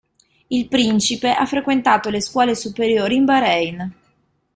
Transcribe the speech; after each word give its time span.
Il 0.47 0.67
principe 0.67 1.29
ha 1.29 1.45
frequentato 1.45 2.09
le 2.09 2.21
scuole 2.21 2.55
superiori 2.55 3.17
in 3.17 3.25
Bahrein. 3.25 3.93